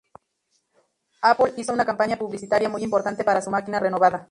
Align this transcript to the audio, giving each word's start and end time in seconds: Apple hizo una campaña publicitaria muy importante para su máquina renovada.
Apple 1.21 1.53
hizo 1.57 1.73
una 1.73 1.85
campaña 1.85 2.17
publicitaria 2.17 2.67
muy 2.67 2.81
importante 2.83 3.23
para 3.23 3.39
su 3.39 3.51
máquina 3.51 3.79
renovada. 3.79 4.19